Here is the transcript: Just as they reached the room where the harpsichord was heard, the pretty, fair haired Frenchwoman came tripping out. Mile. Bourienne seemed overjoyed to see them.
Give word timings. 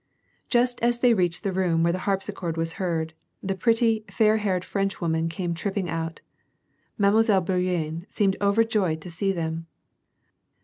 Just 0.49 0.81
as 0.81 0.97
they 0.97 1.13
reached 1.13 1.43
the 1.43 1.51
room 1.51 1.83
where 1.83 1.93
the 1.93 1.99
harpsichord 2.09 2.57
was 2.57 2.73
heard, 2.81 3.13
the 3.43 3.53
pretty, 3.53 4.03
fair 4.09 4.37
haired 4.37 4.65
Frenchwoman 4.65 5.29
came 5.29 5.53
tripping 5.53 5.89
out. 5.91 6.21
Mile. 6.97 7.21
Bourienne 7.21 8.07
seemed 8.11 8.35
overjoyed 8.41 8.99
to 9.01 9.11
see 9.11 9.31
them. 9.31 9.67